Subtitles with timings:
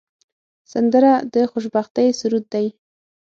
[0.71, 2.67] سندره د خوشبختۍ سرود دی